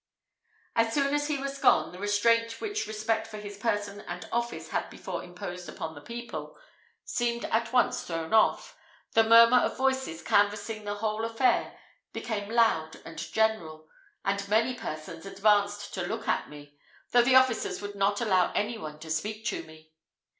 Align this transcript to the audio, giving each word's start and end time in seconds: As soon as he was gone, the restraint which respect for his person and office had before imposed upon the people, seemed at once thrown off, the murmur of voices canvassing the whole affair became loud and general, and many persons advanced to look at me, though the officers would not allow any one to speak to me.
As 0.75 0.95
soon 0.95 1.13
as 1.13 1.27
he 1.27 1.37
was 1.37 1.59
gone, 1.59 1.91
the 1.91 1.99
restraint 1.99 2.59
which 2.59 2.87
respect 2.87 3.27
for 3.27 3.37
his 3.37 3.57
person 3.59 4.01
and 4.07 4.27
office 4.31 4.69
had 4.69 4.89
before 4.89 5.23
imposed 5.23 5.69
upon 5.69 5.93
the 5.93 6.01
people, 6.01 6.57
seemed 7.05 7.45
at 7.45 7.71
once 7.71 8.01
thrown 8.01 8.33
off, 8.33 8.75
the 9.13 9.23
murmur 9.23 9.59
of 9.59 9.77
voices 9.77 10.23
canvassing 10.23 10.85
the 10.85 10.95
whole 10.95 11.23
affair 11.23 11.77
became 12.13 12.49
loud 12.49 12.95
and 13.05 13.19
general, 13.31 13.87
and 14.25 14.49
many 14.49 14.73
persons 14.73 15.27
advanced 15.27 15.93
to 15.93 16.01
look 16.01 16.27
at 16.27 16.49
me, 16.49 16.79
though 17.11 17.21
the 17.21 17.35
officers 17.35 17.79
would 17.79 17.93
not 17.93 18.21
allow 18.21 18.51
any 18.53 18.79
one 18.79 18.97
to 18.97 19.09
speak 19.11 19.45
to 19.45 19.61
me. 19.65 19.93